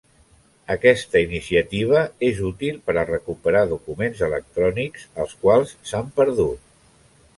Aquesta 0.75 1.19
iniciativa 1.25 2.01
és 2.29 2.41
útil 2.49 2.79
per 2.87 2.95
a 3.01 3.05
recuperar 3.09 3.61
documents 3.75 4.25
electrònics 4.29 5.05
els 5.25 5.37
quals 5.45 5.77
s'han 5.91 6.11
perdut. 6.19 6.65